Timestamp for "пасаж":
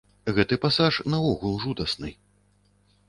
0.63-0.97